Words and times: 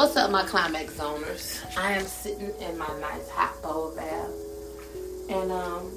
What's 0.00 0.16
up, 0.16 0.30
my 0.30 0.44
climax 0.44 0.94
zoners? 0.94 1.62
I 1.76 1.92
am 1.92 2.06
sitting 2.06 2.54
in 2.58 2.78
my 2.78 2.88
nice 3.00 3.28
hot 3.28 3.60
bowl 3.60 3.94
bath, 3.94 4.30
and 5.28 5.52
um, 5.52 5.92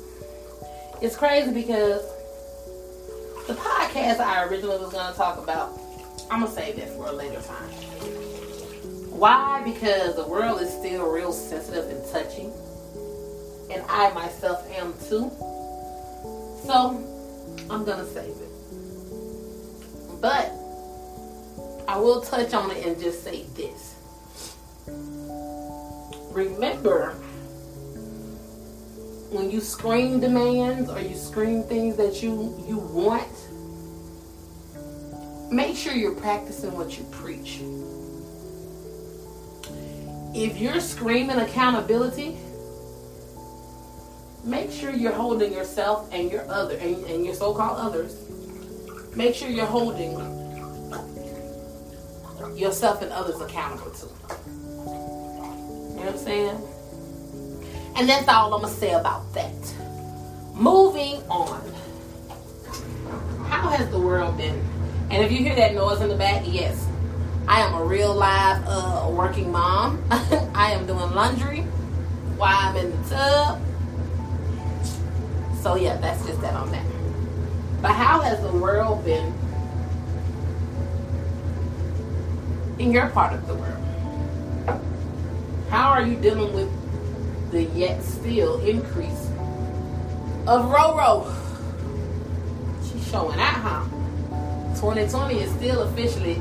it's 1.01 1.15
crazy 1.15 1.53
because 1.53 2.01
the 3.47 3.53
podcast 3.53 4.19
I 4.19 4.43
originally 4.43 4.77
was 4.77 4.91
going 4.91 5.09
to 5.09 5.17
talk 5.17 5.37
about, 5.41 5.79
I'm 6.29 6.41
gonna 6.41 6.51
save 6.51 6.75
that 6.75 6.89
for 6.89 7.07
a 7.07 7.13
later 7.13 7.41
time. 7.43 7.69
Why? 9.09 9.61
Because 9.63 10.17
the 10.17 10.27
world 10.27 10.59
is 10.59 10.69
still 10.69 11.09
real 11.09 11.31
sensitive 11.31 11.89
and 11.89 12.05
touchy, 12.11 12.49
and 13.73 13.85
I 13.87 14.11
myself 14.11 14.69
am 14.71 14.93
too. 15.07 15.31
So 16.65 16.89
I'm 17.69 17.85
gonna 17.85 18.05
save 18.07 18.35
it, 18.35 18.51
but 20.19 20.51
I 21.87 21.97
will 21.97 22.21
touch 22.21 22.53
on 22.53 22.69
it 22.71 22.85
and 22.85 22.99
just 22.99 23.23
say 23.23 23.45
this. 23.55 23.93
Remember, 26.33 27.11
when 29.29 29.51
you 29.51 29.61
scream 29.61 30.19
demands 30.19 30.89
or 30.89 30.99
you 30.99 31.15
scream 31.15 31.61
things 31.61 31.95
that 31.97 32.23
you 32.23 32.55
you 32.67 32.79
want, 32.79 33.29
make 35.51 35.77
sure 35.77 35.93
you're 35.93 36.15
practicing 36.15 36.73
what 36.73 36.97
you 36.97 37.03
preach. 37.11 37.61
If 40.33 40.57
you're 40.57 40.79
screaming 40.79 41.37
accountability, 41.37 42.35
make 44.43 44.71
sure 44.71 44.91
you're 44.91 45.13
holding 45.13 45.53
yourself 45.53 46.09
and 46.11 46.31
your 46.31 46.49
other 46.49 46.77
and, 46.77 47.05
and 47.05 47.23
your 47.23 47.35
so-called 47.35 47.77
others. 47.77 48.17
Make 49.15 49.35
sure 49.35 49.49
you're 49.49 49.67
holding 49.67 50.13
yourself 52.57 53.03
and 53.03 53.11
others 53.11 53.39
accountable 53.39 53.91
to. 53.91 54.62
Know 56.03 56.11
what 56.11 56.19
I'm 56.19 56.25
saying? 56.25 56.61
And 57.95 58.09
that's 58.09 58.27
all 58.27 58.53
I'm 58.53 58.61
gonna 58.61 58.73
say 58.73 58.91
about 58.91 59.33
that. 59.35 59.53
Moving 60.53 61.23
on. 61.29 61.61
How 63.47 63.69
has 63.69 63.89
the 63.89 64.01
world 64.01 64.35
been? 64.35 64.61
And 65.09 65.23
if 65.23 65.31
you 65.31 65.37
hear 65.37 65.55
that 65.55 65.73
noise 65.73 66.01
in 66.01 66.09
the 66.09 66.17
back, 66.17 66.43
yes, 66.45 66.85
I 67.47 67.61
am 67.61 67.73
a 67.75 67.85
real 67.85 68.13
live 68.13 68.65
uh, 68.67 69.07
working 69.11 69.49
mom. 69.49 70.03
I 70.53 70.73
am 70.73 70.85
doing 70.85 71.09
laundry 71.11 71.61
while 72.35 72.57
I'm 72.57 72.75
in 72.75 72.91
the 72.91 73.09
tub. 73.09 73.61
So 75.61 75.75
yeah, 75.75 75.95
that's 75.95 76.25
just 76.25 76.41
that 76.41 76.53
on 76.53 76.69
that. 76.71 76.85
But 77.81 77.91
how 77.93 78.19
has 78.19 78.41
the 78.41 78.51
world 78.51 79.05
been 79.05 79.33
in 82.77 82.91
your 82.91 83.07
part 83.07 83.31
of 83.31 83.47
the 83.47 83.55
world? 83.55 83.92
How 85.73 85.89
are 85.89 86.05
you 86.05 86.15
dealing 86.17 86.53
with 86.53 86.69
the 87.49 87.63
yet 87.63 88.03
still 88.03 88.63
increase 88.63 89.27
of 90.45 90.69
Roro? 90.69 91.33
She's 92.83 93.09
showing 93.09 93.39
out, 93.39 93.55
huh? 93.55 93.83
2020 94.75 95.39
is 95.39 95.51
still 95.53 95.81
officially 95.81 96.39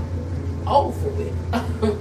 over 0.67 1.09
with. 1.09 1.35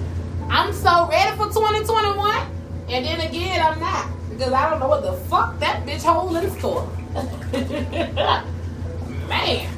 I'm 0.49 0.73
so 0.73 1.07
ready 1.07 1.37
for 1.37 1.47
2021, 1.47 2.47
and 2.89 3.05
then 3.05 3.21
again, 3.21 3.65
I'm 3.65 3.79
not 3.79 4.09
because 4.29 4.51
I 4.51 4.69
don't 4.69 4.81
know 4.81 4.89
what 4.89 5.03
the 5.03 5.13
fuck 5.29 5.57
that 5.59 5.85
bitch 5.85 6.03
holding 6.03 6.43
in 6.43 6.51
store. 6.59 6.85
Man. 9.29 9.77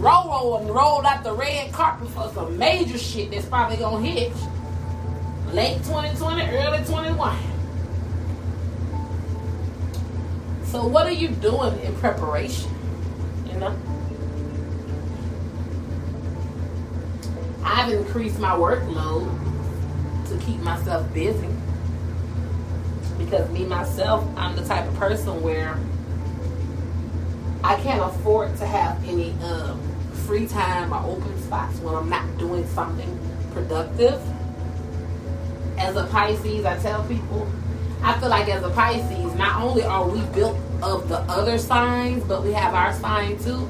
Roro 0.00 0.74
rolled 0.74 1.04
out 1.04 1.22
the 1.22 1.32
red 1.32 1.72
carpet 1.72 2.08
for 2.08 2.28
some 2.34 2.58
major 2.58 2.98
shit 2.98 3.30
that's 3.30 3.46
probably 3.46 3.76
gonna 3.76 4.04
hit 4.04 4.32
late 5.52 5.78
2020, 5.78 6.42
early 6.56 6.84
21. 6.84 7.36
So 10.64 10.86
what 10.86 11.06
are 11.06 11.12
you 11.12 11.28
doing 11.28 11.78
in 11.80 11.94
preparation? 11.96 12.70
You 13.46 13.58
know? 13.58 13.76
I've 17.64 17.92
increased 17.92 18.38
my 18.38 18.50
workload 18.50 19.28
to 20.28 20.38
keep 20.44 20.60
myself 20.60 21.12
busy. 21.12 21.48
Because 23.18 23.50
me 23.50 23.64
myself, 23.64 24.24
I'm 24.36 24.54
the 24.54 24.64
type 24.64 24.86
of 24.86 24.94
person 24.94 25.42
where 25.42 25.78
I 27.64 27.74
can't 27.76 28.00
afford 28.00 28.56
to 28.58 28.66
have 28.66 29.02
any 29.06 29.32
um, 29.42 29.80
free 30.26 30.46
time 30.46 30.92
or 30.92 31.04
open 31.04 31.42
spots 31.42 31.78
when 31.80 31.94
I'm 31.94 32.08
not 32.08 32.38
doing 32.38 32.66
something 32.68 33.18
productive. 33.52 34.22
As 35.80 35.96
a 35.96 36.04
Pisces, 36.04 36.64
I 36.64 36.78
tell 36.78 37.02
people, 37.04 37.50
I 38.02 38.18
feel 38.20 38.28
like 38.28 38.48
as 38.48 38.62
a 38.62 38.70
Pisces, 38.70 39.34
not 39.34 39.62
only 39.62 39.82
are 39.82 40.06
we 40.06 40.20
built 40.34 40.56
of 40.82 41.08
the 41.08 41.18
other 41.20 41.58
signs, 41.58 42.22
but 42.24 42.44
we 42.44 42.52
have 42.52 42.74
our 42.74 42.92
sign 42.92 43.38
too. 43.38 43.68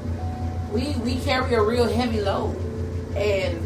We 0.71 0.93
we 1.03 1.15
carry 1.21 1.53
a 1.55 1.63
real 1.63 1.87
heavy 1.87 2.21
load, 2.21 2.55
and 3.15 3.59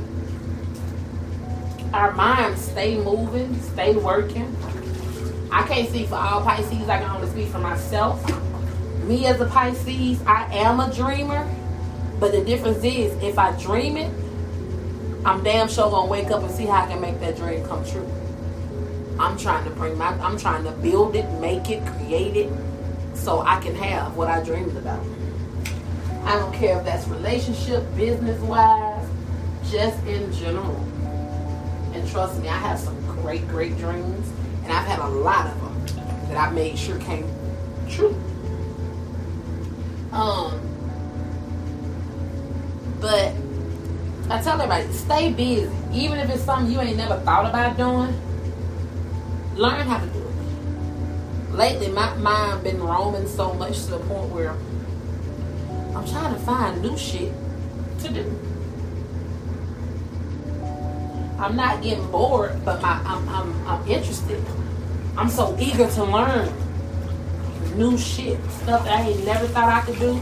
our 1.94 2.14
minds 2.14 2.62
stay 2.62 2.98
moving, 2.98 3.60
stay 3.62 3.96
working. 3.96 4.56
I 5.52 5.64
can't 5.68 5.90
speak 5.90 6.08
for 6.08 6.16
all 6.16 6.42
Pisces. 6.42 6.88
I 6.88 7.00
can 7.00 7.10
only 7.10 7.30
speak 7.30 7.48
for 7.50 7.60
myself. 7.60 8.24
Me 9.06 9.26
as 9.26 9.42
a 9.42 9.46
Pisces, 9.46 10.22
I 10.26 10.54
am 10.54 10.80
a 10.80 10.94
dreamer. 10.94 11.48
But 12.20 12.32
the 12.32 12.44
difference 12.46 12.84
is, 12.84 13.12
if 13.22 13.38
I 13.38 13.52
dream 13.60 13.98
it, 13.98 14.12
I'm 15.26 15.44
damn 15.44 15.68
sure 15.68 15.90
gonna 15.90 16.10
wake 16.10 16.32
up 16.32 16.44
and 16.44 16.52
see 16.52 16.66
how 16.66 16.84
I 16.84 16.88
can 16.88 17.02
make 17.02 17.20
that 17.20 17.36
dream 17.36 17.66
come 17.66 17.84
true. 17.86 18.10
I'm 19.20 19.38
trying 19.38 19.64
to 19.64 19.70
bring 19.72 19.98
my, 19.98 20.08
I'm 20.20 20.38
trying 20.38 20.64
to 20.66 20.72
build 20.72 21.16
it, 21.16 21.30
make 21.40 21.70
it, 21.70 21.86
create 21.86 22.36
it, 22.36 22.52
so 23.14 23.42
I 23.42 23.60
can 23.62 23.74
have 23.76 24.16
what 24.18 24.28
I 24.28 24.44
dreamed 24.44 24.76
about. 24.76 25.04
I 26.26 26.36
don't 26.36 26.54
care 26.54 26.78
if 26.80 26.86
that's 26.86 27.08
relationship, 27.08 27.84
business 27.96 28.40
wise, 28.42 29.08
just 29.72 30.04
in 30.06 30.32
general. 30.34 30.76
And 31.94 32.08
trust 32.10 32.42
me, 32.42 32.50
I 32.50 32.58
have 32.58 32.80
some 32.80 33.00
great, 33.22 33.48
great 33.48 33.78
dreams, 33.78 34.32
and 34.64 34.74
I've 34.74 34.86
had 34.86 35.00
a 35.00 35.08
lot 35.08 35.48
of 35.48 35.62
them 35.62 36.30
that 36.30 36.38
I 36.38 36.52
made 36.52 36.78
sure 36.78 37.00
came 37.00 37.26
true. 37.90 38.16
Um, 40.12 40.60
but 43.00 43.34
I 44.30 44.42
tell 44.42 44.60
everybody, 44.60 44.92
stay 44.92 45.32
busy. 45.32 45.72
Even 45.94 46.20
if 46.20 46.30
it's 46.30 46.44
something 46.44 46.72
you 46.72 46.82
ain't 46.82 46.98
never 46.98 47.18
thought 47.20 47.46
about 47.46 47.78
doing, 47.78 48.20
learn 49.56 49.88
how 49.88 50.00
to 50.00 50.08
do 50.08 50.20
it. 50.20 51.54
Lately, 51.54 51.90
my 51.90 52.14
mind 52.16 52.64
been 52.64 52.82
roaming 52.82 53.28
so 53.28 53.54
much 53.54 53.84
to 53.86 53.92
the 53.92 54.00
point 54.00 54.30
where 54.32 54.52
I'm 55.96 56.06
trying 56.06 56.34
to 56.34 56.40
find 56.42 56.82
new 56.82 56.98
shit 56.98 57.32
to 58.00 58.10
do. 58.10 58.40
I'm 61.40 61.56
not 61.56 61.82
getting 61.82 62.10
bored, 62.12 62.64
but 62.66 62.82
my 62.82 63.02
I'm, 63.06 63.28
I'm, 63.30 63.68
I'm 63.68 63.88
interested. 63.88 64.44
I'm 65.18 65.30
so 65.30 65.56
eager 65.60 65.90
to 65.90 66.04
learn 66.04 66.54
new 67.78 67.98
shit, 67.98 68.40
stuff 68.52 68.84
that 68.86 69.00
I 69.00 69.10
ain't 69.10 69.26
never 69.26 69.48
thought 69.48 69.70
I 69.70 69.82
could 69.82 70.00
do, 70.00 70.22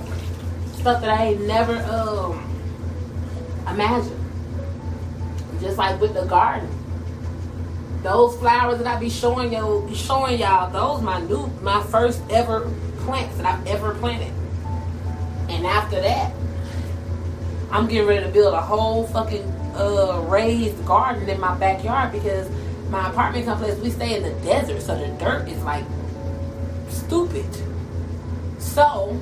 stuff 0.74 1.02
that 1.02 1.10
I 1.10 1.28
ain't 1.28 1.42
never 1.48 1.78
um 1.92 2.44
imagined. 3.68 4.20
Just 5.60 5.78
like 5.78 6.00
with 6.00 6.14
the 6.14 6.26
garden, 6.26 6.70
those 8.04 8.38
flowers 8.38 8.78
that 8.80 8.88
I 8.88 9.00
be 9.00 9.10
showing 9.10 9.54
you, 9.54 9.90
showing 9.96 10.40
y'all, 10.40 10.70
those 10.70 11.02
my 11.02 11.22
new, 11.22 11.48
my 11.62 11.82
first 11.84 12.22
ever 12.30 12.70
plants 13.00 13.38
that 13.38 13.46
I've 13.46 13.66
ever 13.68 13.96
planted. 13.96 14.34
And 15.50 15.66
after 15.66 16.00
that, 16.02 16.34
I'm 17.72 17.88
getting 17.88 18.08
ready 18.08 18.24
to 18.24 18.30
build 18.30 18.54
a 18.54 18.62
whole 18.62 19.08
fucking 19.08 19.44
uh, 19.76 20.26
raised 20.28 20.86
garden 20.86 21.28
in 21.28 21.40
my 21.40 21.58
backyard 21.58 22.12
because 22.12 22.50
my 22.90 23.10
apartment 23.10 23.46
complex 23.46 23.80
we 23.80 23.90
stay 23.90 24.18
in 24.18 24.24
the 24.24 24.34
desert, 24.44 24.82
so 24.82 24.96
the 24.96 25.08
dirt 25.18 25.48
is 25.48 25.64
like 25.64 25.86
stupid. 26.90 27.48
So 28.60 29.20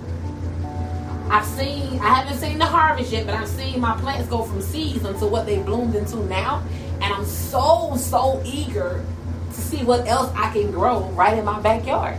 I've 1.29 1.45
seen 1.45 1.99
I 1.99 2.15
haven't 2.15 2.37
seen 2.37 2.57
the 2.57 2.65
harvest 2.65 3.11
yet, 3.11 3.25
but 3.25 3.35
I've 3.35 3.47
seen 3.47 3.79
my 3.79 3.95
plants 3.97 4.27
go 4.27 4.43
from 4.43 4.61
seeds 4.61 5.05
into 5.05 5.25
what 5.27 5.45
they 5.45 5.61
bloomed 5.61 5.95
into 5.95 6.17
now. 6.25 6.63
And 7.01 7.13
I'm 7.13 7.25
so 7.25 7.95
so 7.97 8.41
eager 8.45 9.03
to 9.49 9.55
see 9.55 9.83
what 9.83 10.07
else 10.07 10.31
I 10.35 10.51
can 10.53 10.71
grow 10.71 11.03
right 11.09 11.37
in 11.37 11.45
my 11.45 11.59
backyard. 11.59 12.17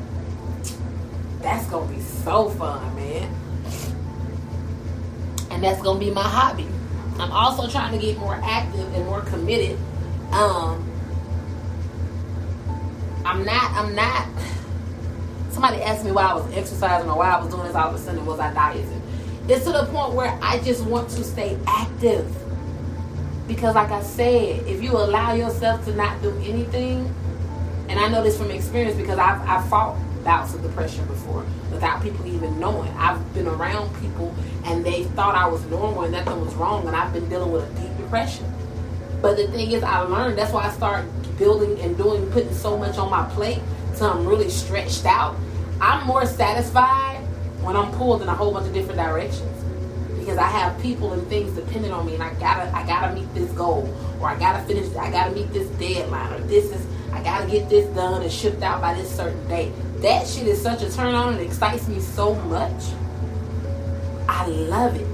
That's 1.41 1.67
gonna 1.67 1.93
be 1.93 2.01
so 2.01 2.51
fun, 2.51 2.95
man. 2.97 3.35
And 5.51 5.63
that's 5.63 5.81
gonna 5.83 6.01
be 6.01 6.11
my 6.11 6.23
hobby. 6.23 6.67
I'm 7.19 7.31
also 7.31 7.69
trying 7.69 7.93
to 7.93 7.99
get 7.99 8.19
more 8.19 8.41
active 8.43 8.93
and 8.95 9.07
more 9.07 9.21
committed. 9.21 9.79
Um 10.33 10.89
I'm 13.25 13.45
not 13.45 13.71
I'm 13.73 13.95
not 13.95 14.27
somebody 15.51 15.83
asked 15.83 16.05
me 16.05 16.11
why 16.11 16.25
I 16.25 16.35
was 16.35 16.53
exercising 16.55 17.09
or 17.09 17.17
why 17.17 17.31
I 17.31 17.41
was 17.41 17.53
doing 17.53 17.67
this 17.67 17.77
all 17.77 17.89
of 17.89 17.95
a 17.95 17.99
sudden 17.99 18.27
was 18.27 18.41
I 18.41 18.53
dieting. 18.53 19.03
It's 19.49 19.65
to 19.65 19.73
the 19.73 19.85
point 19.87 20.15
where 20.15 20.39
I 20.43 20.59
just 20.61 20.85
want 20.85 21.11
to 21.11 21.25
stay 21.25 21.59
active 21.67 22.35
Because, 23.55 23.75
like 23.75 23.91
I 23.91 24.03
said, 24.03 24.67
if 24.67 24.83
you 24.83 24.93
allow 24.93 25.35
yourself 25.35 25.85
to 25.85 25.95
not 25.95 26.23
do 26.23 26.31
anything, 26.39 27.15
and 27.91 28.01
I 28.01 28.09
know 28.09 28.23
this 28.23 28.39
from 28.39 28.51
experience 28.51 28.97
because 28.97 29.19
I've, 29.19 29.47
I've 29.47 29.69
fought 29.69 29.99
bouts 30.25 30.55
of 30.55 30.63
depression 30.63 31.05
before 31.05 31.45
without 31.71 32.03
people 32.03 32.27
even 32.27 32.59
knowing. 32.59 32.89
I've 32.97 33.35
been 33.35 33.47
around 33.47 33.95
people 34.01 34.35
and 34.65 34.83
they 34.83 35.05
thought 35.05 35.35
I 35.35 35.47
was 35.47 35.63
normal 35.67 36.05
and 36.05 36.13
nothing 36.13 36.41
was 36.43 36.55
wrong, 36.55 36.87
and 36.87 36.97
I've 36.97 37.13
been 37.13 37.29
dealing 37.29 37.53
with 37.53 37.71
a 37.71 37.81
deep 37.83 37.95
depression. 37.99 38.51
But 39.21 39.37
the 39.37 39.47
thing 39.49 39.71
is, 39.73 39.83
I 39.83 40.01
learned 40.01 40.39
that's 40.39 40.55
why 40.55 40.65
I 40.65 40.71
started 40.71 41.11
building 41.37 41.79
and 41.81 41.95
doing, 41.99 42.31
putting 42.31 42.55
so 42.55 42.79
much 42.79 42.97
on 42.97 43.11
my 43.11 43.29
plate 43.35 43.61
till 43.97 44.07
I'm 44.07 44.25
really 44.25 44.49
stretched 44.49 45.05
out. 45.05 45.37
I'm 45.79 46.07
more 46.07 46.25
satisfied 46.25 47.19
when 47.61 47.77
I'm 47.77 47.93
pulled 47.99 48.23
in 48.23 48.29
a 48.29 48.35
whole 48.35 48.51
bunch 48.51 48.67
of 48.67 48.73
different 48.73 48.99
directions 48.99 49.52
because 50.23 50.39
I 50.39 50.47
have 50.47 50.81
people 50.81 51.13
and 51.13 51.27
things 51.29 51.53
dependent 51.53 51.93
on 51.93 52.07
me, 52.07 52.15
and 52.15 52.23
I 52.23 52.33
gotta 52.35 52.75
I 52.75 52.87
gotta 52.87 53.13
meet 53.15 53.33
this 53.35 53.51
goal, 53.53 53.93
or 54.21 54.29
I 54.29 54.39
gotta 54.39 54.63
finish, 54.65 54.95
I 54.97 55.11
gotta 55.11 55.33
meet 55.33 55.53
this 55.53 55.69
deadline, 55.79 56.33
or 56.33 56.39
this 56.47 56.67
is 56.67 56.87
I 57.13 57.23
gotta 57.23 57.51
get 57.51 57.69
this 57.69 57.87
done 57.95 58.23
and 58.23 58.33
shipped 58.33 58.63
out 58.63 58.81
by 58.81 58.95
this 58.95 59.15
certain 59.15 59.47
date. 59.49 59.73
That 60.01 60.27
shit 60.27 60.47
is 60.47 60.63
such 60.63 60.83
a 60.83 60.93
turn 60.93 61.15
on. 61.15 61.35
It 61.35 61.43
excites 61.43 61.89
me 61.89 62.01
so 62.01 62.35
much. 62.35 62.83
I 64.29 64.47
love 64.47 64.97
it. 64.97 65.07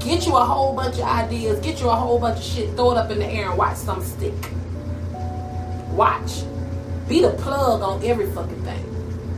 Get 0.00 0.26
you 0.26 0.36
a 0.36 0.44
whole 0.44 0.74
bunch 0.74 0.96
of 0.96 1.02
ideas. 1.02 1.60
Get 1.60 1.80
you 1.80 1.88
a 1.88 1.94
whole 1.94 2.18
bunch 2.18 2.38
of 2.38 2.44
shit. 2.44 2.74
Throw 2.76 2.92
it 2.92 2.98
up 2.98 3.10
in 3.10 3.18
the 3.18 3.26
air 3.26 3.48
and 3.48 3.58
watch 3.58 3.76
some 3.76 4.02
stick. 4.02 4.34
Watch. 5.90 6.44
Be 7.08 7.20
the 7.22 7.30
plug 7.30 7.82
on 7.82 8.02
every 8.04 8.30
fucking 8.30 8.62
thing. 8.62 8.84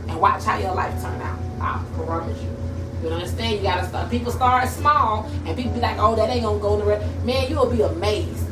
And 0.07 0.19
watch 0.21 0.43
how 0.43 0.57
your 0.57 0.75
life 0.75 1.01
turn 1.01 1.21
out. 1.21 1.39
I 1.59 1.83
promise 1.95 2.41
you. 2.41 2.60
You 3.01 3.09
understand? 3.09 3.57
You 3.57 3.63
gotta 3.63 3.87
start. 3.87 4.11
People 4.11 4.31
start 4.31 4.67
small, 4.69 5.25
and 5.45 5.57
people 5.57 5.73
be 5.73 5.79
like, 5.79 5.97
"Oh, 5.97 6.15
that 6.15 6.29
ain't 6.29 6.43
gonna 6.43 6.59
go 6.59 6.77
nowhere." 6.77 7.01
Man, 7.25 7.49
you'll 7.49 7.69
be 7.69 7.81
amazed 7.81 8.45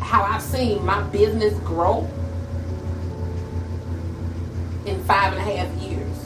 how 0.00 0.22
I've 0.22 0.42
seen 0.42 0.84
my 0.84 1.02
business 1.04 1.58
grow 1.60 2.08
in 4.86 5.02
five 5.04 5.32
and 5.34 5.40
a 5.40 5.56
half 5.56 5.82
years. 5.82 6.16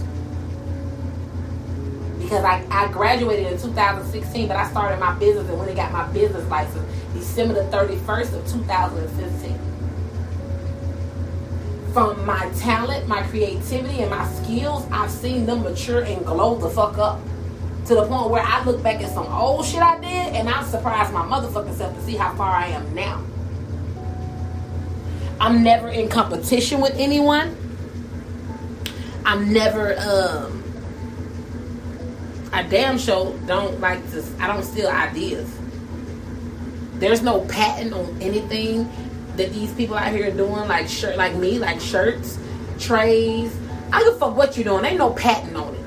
Because 2.21 2.45
I, 2.45 2.65
I 2.71 2.91
graduated 2.93 3.53
in 3.53 3.61
2016, 3.61 4.49
but 4.49 4.57
I 4.57 4.71
started 4.71 5.01
my 5.01 5.13
business 5.19 5.49
and 5.49 5.59
when 5.59 5.69
I 5.69 5.75
got 5.75 5.93
my 5.93 6.07
business 6.13 6.49
license 6.49 6.85
December 7.13 7.55
the 7.55 7.77
31st 7.77 8.35
of 8.35 8.51
2015. 8.53 9.59
From 11.93 12.25
my 12.25 12.49
talent, 12.59 13.07
my 13.07 13.23
creativity, 13.25 14.01
and 14.01 14.11
my 14.11 14.27
skills, 14.27 14.87
I've 14.91 15.11
seen 15.11 15.45
them 15.45 15.63
mature 15.63 16.03
and 16.03 16.25
glow 16.25 16.57
the 16.57 16.71
fuck 16.71 16.97
up. 16.97 17.21
To 17.87 17.95
the 17.97 18.07
point 18.07 18.31
where 18.31 18.43
I 18.43 18.65
look 18.65 18.83
back 18.83 19.03
at 19.03 19.11
some 19.11 19.27
old 19.27 19.67
shit 19.67 19.83
I 19.83 19.99
did 19.99 20.35
and 20.35 20.49
I'm 20.49 20.65
surprised 20.65 21.13
my 21.13 21.23
motherfucking 21.23 21.77
self 21.77 21.95
to 21.95 22.03
see 22.03 22.15
how 22.15 22.33
far 22.35 22.51
I 22.51 22.69
am 22.69 22.95
now. 22.95 23.23
I'm 25.41 25.65
never 25.65 25.89
in 25.89 26.09
competition 26.09 26.81
with 26.81 26.95
anyone. 26.95 27.57
I'm 29.27 29.53
never 29.53 29.99
um 29.99 30.63
I 32.53 32.63
damn 32.63 32.99
sure 32.99 33.37
don't 33.47 33.81
like 33.81 34.09
to 34.13 34.25
I 34.39 34.47
don't 34.47 34.63
steal 34.63 34.89
ideas. 34.89 35.53
There's 36.95 37.23
no 37.23 37.41
patent 37.47 37.93
on 37.93 38.23
anything 38.23 38.89
that 39.37 39.53
these 39.53 39.73
people 39.75 39.97
out 39.97 40.13
here 40.13 40.31
doing, 40.31 40.69
like 40.69 40.89
shirt 40.89 41.17
like 41.17 41.35
me, 41.35 41.59
like 41.59 41.81
shirts, 41.81 42.39
trays. 42.79 43.57
I 43.93 44.01
don't 44.01 44.13
give 44.13 44.17
a 44.17 44.19
fuck 44.19 44.37
what 44.37 44.57
you're 44.57 44.65
doing. 44.65 44.85
Ain't 44.85 44.99
no 44.99 45.11
patent 45.11 45.57
on 45.57 45.75
it. 45.75 45.83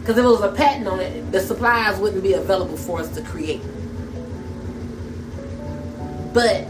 Because 0.00 0.18
if 0.18 0.24
it 0.24 0.28
was 0.28 0.42
a 0.42 0.52
patent 0.52 0.86
on 0.86 1.00
it, 1.00 1.32
the 1.32 1.40
supplies 1.40 1.98
wouldn't 1.98 2.22
be 2.22 2.34
available 2.34 2.76
for 2.76 3.00
us 3.00 3.12
to 3.16 3.22
create. 3.22 3.60
But 6.32 6.66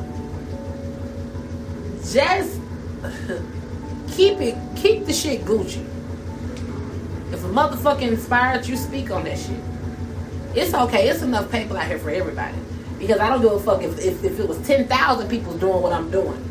just 2.11 2.61
keep 4.17 4.41
it, 4.41 4.57
keep 4.77 5.05
the 5.05 5.13
shit 5.13 5.45
Gucci. 5.45 5.85
If 7.33 7.45
a 7.45 7.49
motherfucker 7.49 8.03
inspired 8.03 8.67
you, 8.67 8.77
speak 8.77 9.11
on 9.11 9.25
that 9.25 9.39
shit. 9.39 9.61
It's 10.55 10.73
okay. 10.73 11.09
It's 11.09 11.23
enough 11.23 11.51
people 11.53 11.77
out 11.77 11.87
here 11.87 11.99
for 11.99 12.11
everybody. 12.11 12.57
Because 12.99 13.21
I 13.21 13.29
don't 13.29 13.43
give 13.43 13.53
a 13.53 13.61
fuck 13.61 13.83
if, 13.83 13.99
if, 13.99 14.25
if 14.25 14.41
it 14.41 14.49
was 14.49 14.59
10,000 14.67 15.29
people 15.29 15.57
doing 15.59 15.83
what 15.83 15.93
I'm 15.93 16.11
doing. 16.11 16.43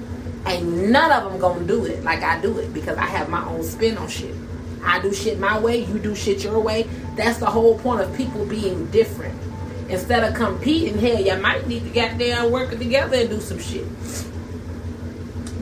Ain't 0.46 0.68
none 0.90 1.12
of 1.12 1.32
them 1.32 1.40
gonna 1.40 1.66
do 1.66 1.86
it 1.86 2.04
like 2.04 2.22
I 2.22 2.40
do 2.40 2.60
it 2.60 2.72
because 2.74 2.98
I 2.98 3.06
have 3.06 3.30
my 3.30 3.44
own 3.46 3.64
spin 3.64 3.98
on 3.98 4.08
shit. 4.08 4.36
I 4.84 5.00
do 5.00 5.12
shit 5.12 5.40
my 5.40 5.60
way, 5.60 5.84
you 5.84 5.98
do 5.98 6.14
shit 6.14 6.44
your 6.44 6.60
way. 6.60 6.84
That's 7.16 7.40
the 7.40 7.48
whole 7.48 7.80
point 7.80 8.02
of 8.02 8.16
people 8.16 8.46
being 8.46 8.86
different. 8.92 9.34
Instead 9.90 10.24
of 10.24 10.36
competing, 10.36 11.00
hell, 11.00 11.20
you 11.20 11.36
might 11.38 11.68
need 11.68 11.84
to 11.84 11.90
get 11.90 12.18
there 12.20 12.48
working 12.48 12.78
together 12.78 13.18
and 13.18 13.30
do 13.30 13.40
some 13.40 13.60
shit. 13.60 13.88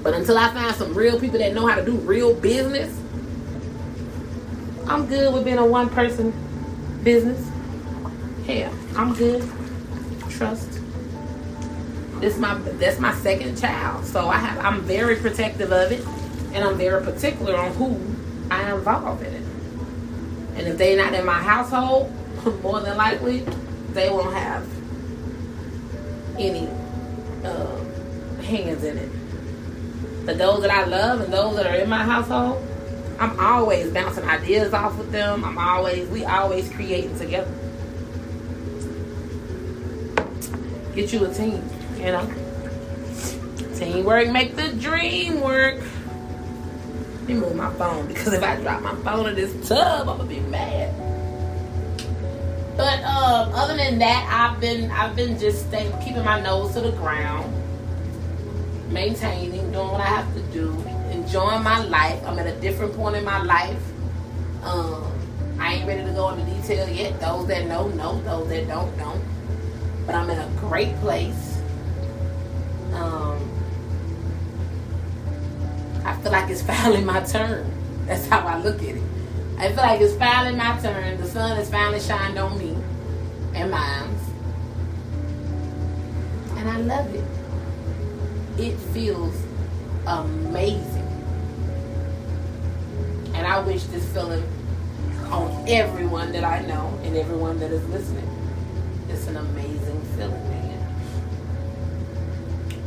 But 0.01 0.13
until 0.13 0.37
I 0.37 0.53
find 0.53 0.75
some 0.75 0.93
real 0.93 1.17
people 1.17 1.39
that 1.39 1.53
know 1.53 1.65
how 1.65 1.75
to 1.75 1.85
do 1.85 1.93
real 1.93 2.33
business, 2.33 2.93
I'm 4.87 5.07
good 5.07 5.33
with 5.33 5.45
being 5.45 5.57
a 5.57 5.65
one 5.65 5.89
person 5.89 6.33
business. 7.03 7.49
Hell, 8.45 8.73
I'm 8.97 9.13
good. 9.13 9.41
Trust. 10.37 10.79
This 12.19 12.37
my 12.37 12.55
that's 12.55 12.99
my 12.99 13.13
second 13.15 13.57
child. 13.57 14.05
So 14.05 14.29
I 14.29 14.37
have 14.37 14.65
I'm 14.65 14.81
very 14.81 15.15
protective 15.17 15.71
of 15.71 15.91
it 15.91 16.05
and 16.53 16.63
I'm 16.63 16.77
very 16.77 17.03
particular 17.03 17.57
on 17.57 17.73
who 17.73 17.99
I 18.49 18.73
involve 18.73 19.21
in 19.21 19.33
it. 19.33 19.43
And 20.55 20.67
if 20.67 20.77
they're 20.77 20.97
not 20.97 21.13
in 21.13 21.25
my 21.25 21.39
household, 21.39 22.11
more 22.61 22.79
than 22.79 22.97
likely 22.97 23.39
they 23.91 24.09
won't 24.09 24.33
have 24.33 24.67
any 26.37 26.67
uh, 27.43 27.77
hands 28.41 28.83
in 28.83 28.97
it. 28.97 30.25
But 30.25 30.37
those 30.37 30.61
that 30.61 30.71
I 30.71 30.85
love 30.85 31.21
and 31.21 31.33
those 31.33 31.55
that 31.57 31.67
are 31.67 31.75
in 31.75 31.89
my 31.89 32.03
household, 32.03 32.65
I'm 33.19 33.39
always 33.39 33.91
bouncing 33.91 34.23
ideas 34.23 34.73
off 34.73 34.97
with 34.97 35.11
them. 35.11 35.43
I'm 35.43 35.57
always, 35.57 36.07
we 36.09 36.25
always 36.25 36.69
creating 36.71 37.17
together. 37.17 37.51
Get 40.95 41.11
you 41.11 41.25
a 41.25 41.33
team, 41.33 41.63
you 41.97 42.05
know. 42.05 42.31
Teamwork 43.75 44.29
make 44.29 44.55
the 44.55 44.69
dream 44.73 45.41
work. 45.41 45.81
Let 47.19 47.27
me 47.27 47.33
move 47.35 47.55
my 47.55 47.73
phone 47.73 48.07
because 48.07 48.33
if 48.33 48.43
I 48.43 48.57
drop 48.57 48.81
my 48.81 48.95
phone 48.97 49.29
in 49.29 49.35
this 49.35 49.67
tub, 49.67 50.07
I'm 50.07 50.17
gonna 50.17 50.29
be 50.29 50.39
mad. 50.39 50.93
But 52.77 53.03
um, 53.03 53.53
other 53.53 53.75
than 53.75 53.99
that, 53.99 54.27
I've 54.31 54.59
been 54.59 54.91
I've 54.91 55.15
been 55.15 55.39
just 55.39 55.67
staying, 55.67 55.91
keeping 56.03 56.23
my 56.23 56.39
nose 56.41 56.73
to 56.73 56.81
the 56.81 56.91
ground 56.91 57.51
maintaining, 58.93 59.71
doing 59.71 59.87
what 59.87 60.01
I 60.01 60.05
have 60.05 60.33
to 60.35 60.41
do, 60.53 60.71
enjoying 61.11 61.63
my 61.63 61.83
life. 61.85 62.21
I'm 62.25 62.37
at 62.37 62.45
a 62.45 62.59
different 62.61 62.95
point 62.95 63.15
in 63.15 63.25
my 63.25 63.41
life. 63.41 63.81
Um, 64.61 65.11
I 65.59 65.75
ain't 65.75 65.87
ready 65.87 66.03
to 66.03 66.11
go 66.11 66.29
into 66.29 66.45
detail 66.45 66.87
yet. 66.87 67.19
Those 67.19 67.47
that 67.47 67.67
know, 67.67 67.87
know. 67.89 68.21
Those 68.21 68.49
that 68.49 68.67
don't, 68.67 68.95
don't. 68.97 69.21
But 70.05 70.15
I'm 70.15 70.29
in 70.29 70.39
a 70.39 70.49
great 70.59 70.95
place. 70.97 71.61
Um, 72.93 73.39
I 76.05 76.15
feel 76.21 76.31
like 76.31 76.49
it's 76.49 76.61
finally 76.71 77.03
my 77.03 77.21
turn. 77.21 77.71
That's 78.05 78.27
how 78.27 78.39
I 78.39 78.59
look 78.61 78.77
at 78.77 78.95
it. 78.95 79.03
I 79.57 79.67
feel 79.67 79.77
like 79.77 80.01
it's 80.01 80.15
finally 80.15 80.55
my 80.55 80.77
turn. 80.81 81.19
The 81.19 81.27
sun 81.27 81.55
has 81.55 81.69
finally 81.69 81.99
shined 81.99 82.37
on 82.37 82.57
me 82.57 82.77
and 83.53 83.71
mine. 83.71 84.09
And 86.57 86.69
I 86.69 86.77
love 86.77 87.13
it 87.13 87.23
it 88.57 88.77
feels 88.93 89.35
amazing. 90.05 91.07
And 93.33 93.47
I 93.47 93.59
wish 93.61 93.83
this 93.85 94.05
feeling 94.13 94.43
on 95.31 95.65
everyone 95.67 96.31
that 96.33 96.43
I 96.43 96.61
know 96.61 96.99
and 97.03 97.17
everyone 97.17 97.59
that 97.59 97.71
is 97.71 97.83
listening. 97.89 98.29
It's 99.13 99.27
an 99.27 99.37
amazing 99.37 100.01
feeling, 100.15 100.49
man. 100.49 100.87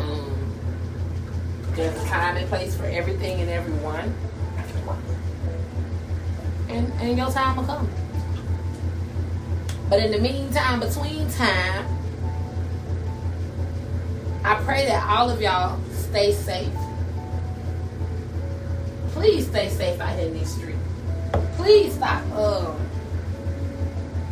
Um, 0.01 0.53
there's 1.77 2.03
a 2.03 2.07
time 2.09 2.37
and 2.37 2.49
place 2.49 2.77
for 2.77 2.85
everything 2.87 3.41
and 3.41 3.49
everyone. 3.49 4.13
And, 6.69 6.93
and 6.95 7.17
your 7.17 7.31
time 7.31 7.57
will 7.57 7.65
come. 7.65 7.89
But 9.89 10.01
in 10.01 10.11
the 10.11 10.19
meantime, 10.19 10.81
between 10.81 11.31
time, 11.31 11.87
I 14.45 14.57
pray 14.65 14.87
that 14.87 15.09
all 15.09 15.31
of 15.31 15.41
y'all 15.41 15.79
stay 15.93 16.33
safe. 16.33 16.75
Please 19.13 19.47
stay 19.47 19.69
safe 19.69 20.01
out 20.01 20.19
here 20.19 20.27
in 20.27 20.35
these 20.35 20.53
streets. 20.53 20.79
Please 21.55 21.95
stop 21.95 22.21
um, 22.33 22.77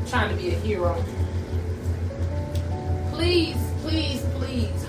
trying 0.09 0.37
to 0.37 0.43
be 0.43 0.51
a 0.51 0.59
hero. 0.59 1.03
Please, 3.15 3.57
please, 3.83 4.23
please 4.35 4.87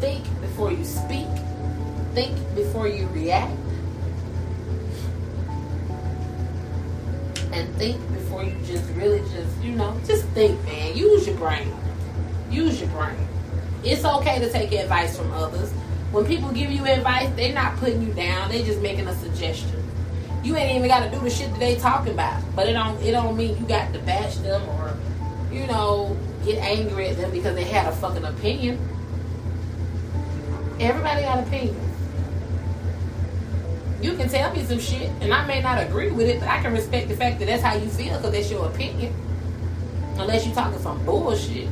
think 0.00 0.24
before 0.40 0.72
you 0.72 0.84
speak. 0.84 1.28
Think 2.14 2.36
before 2.54 2.88
you 2.88 3.06
react. 3.08 3.56
and 7.56 7.74
think 7.76 7.96
before 8.12 8.44
you 8.44 8.54
just 8.66 8.84
really 8.92 9.20
just, 9.30 9.62
you 9.62 9.72
know, 9.72 9.98
just 10.06 10.24
think, 10.28 10.62
man. 10.64 10.96
Use 10.96 11.26
your 11.26 11.36
brain. 11.36 11.72
Use 12.50 12.80
your 12.80 12.90
brain. 12.90 13.16
It's 13.82 14.04
okay 14.04 14.38
to 14.38 14.50
take 14.50 14.72
advice 14.72 15.16
from 15.16 15.32
others. 15.32 15.70
When 16.12 16.26
people 16.26 16.52
give 16.52 16.70
you 16.70 16.84
advice, 16.84 17.30
they're 17.34 17.54
not 17.54 17.76
putting 17.76 18.02
you 18.02 18.12
down. 18.12 18.50
They're 18.50 18.64
just 18.64 18.80
making 18.80 19.06
a 19.08 19.14
suggestion. 19.14 19.82
You 20.42 20.56
ain't 20.56 20.76
even 20.76 20.88
got 20.88 21.04
to 21.04 21.10
do 21.10 21.22
the 21.22 21.30
shit 21.30 21.50
that 21.50 21.58
they 21.58 21.76
talking 21.76 22.12
about. 22.12 22.42
But 22.54 22.68
it 22.68 22.74
don't 22.74 23.00
it 23.02 23.12
don't 23.12 23.36
mean 23.36 23.56
you 23.58 23.66
got 23.66 23.92
to 23.94 23.98
bash 24.00 24.36
them 24.36 24.62
or, 24.68 24.96
you 25.50 25.66
know, 25.66 26.16
get 26.46 26.58
angry 26.58 27.08
at 27.08 27.16
them 27.16 27.30
because 27.30 27.54
they 27.54 27.64
had 27.64 27.86
a 27.86 27.92
fucking 27.96 28.24
opinion. 28.24 28.78
Everybody 30.78 31.22
got 31.22 31.46
opinions. 31.46 31.82
You 34.00 34.14
can 34.14 34.28
tell 34.28 34.52
me 34.54 34.62
some 34.64 34.78
shit, 34.78 35.10
and 35.20 35.32
I 35.32 35.46
may 35.46 35.60
not 35.60 35.82
agree 35.82 36.10
with 36.10 36.28
it, 36.28 36.38
but 36.38 36.48
I 36.48 36.62
can 36.62 36.72
respect 36.72 37.08
the 37.08 37.16
fact 37.16 37.38
that 37.40 37.46
that's 37.46 37.62
how 37.62 37.74
you 37.74 37.88
feel 37.88 38.16
because 38.16 38.32
that's 38.32 38.50
your 38.50 38.66
opinion. 38.66 39.12
Unless 40.18 40.46
you're 40.46 40.54
talking 40.54 40.78
some 40.80 41.04
bullshit. 41.04 41.68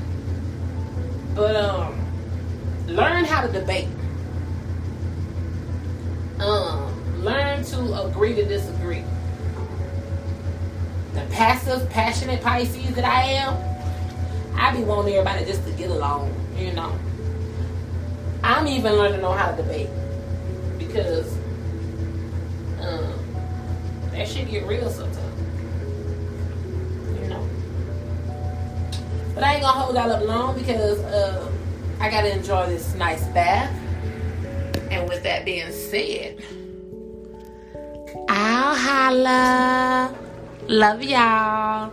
But 1.35 1.57
um, 1.57 1.95
learn 2.89 3.25
how 3.25 3.47
to 3.47 3.53
debate. 3.53 3.89
Um, 6.41 7.23
learn 7.23 7.63
to 7.65 8.03
agree 8.03 8.35
to 8.35 8.45
disagree. 8.45 9.05
The 11.15 11.21
passive, 11.31 11.89
passionate 11.91 12.43
Pisces 12.43 12.95
that 12.97 13.05
I 13.05 13.23
am, 13.25 13.74
I 14.57 14.75
be 14.75 14.83
wanting 14.83 15.15
everybody 15.15 15.45
just 15.45 15.65
to 15.67 15.73
get 15.73 15.91
along, 15.91 16.35
you 16.57 16.73
know. 16.73 16.97
I'm 18.43 18.67
even 18.69 18.93
learning 18.93 19.21
know 19.21 19.33
how 19.33 19.51
to 19.51 19.57
debate 19.57 19.89
because 20.79 21.35
um, 22.81 23.13
that 24.13 24.29
shit 24.29 24.51
get 24.51 24.67
real 24.67 24.91
sometimes. 24.91 25.41
You 27.21 27.29
know. 27.29 27.49
But 29.35 29.45
I 29.45 29.55
ain't 29.55 29.63
gonna 29.63 29.81
hold 29.81 29.95
y'all 29.97 30.11
up 30.11 30.25
long 30.25 30.59
because 30.59 31.01
uh, 31.01 31.51
I 32.01 32.11
gotta 32.11 32.37
enjoy 32.37 32.67
this 32.67 32.95
nice 32.95 33.25
bath. 33.29 33.73
And 34.91 35.09
with 35.09 35.23
that 35.25 35.45
being 35.45 35.73
said, 35.73 36.45
I'll 38.29 38.77
holla. 38.77 40.15
Love 40.69 41.03
y'all. 41.03 41.93